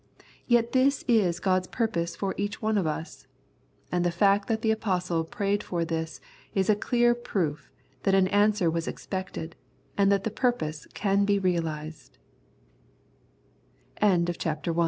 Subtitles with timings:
[0.47, 3.27] Yet this is God's purpose for each one of us.
[3.91, 6.19] And the fact that the Apostle prayed for this
[6.55, 7.69] is a clear proof
[8.01, 9.55] that an answer was expected,
[9.99, 10.87] and that the purpose